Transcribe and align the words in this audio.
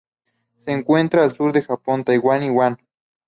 Se 0.65 0.71
encuentra 0.71 1.23
al 1.23 1.37
sur 1.37 1.53
del 1.53 1.63
Japón, 1.63 2.03
Taiwán 2.03 2.41
y 2.41 2.49
Guam. 2.49 2.75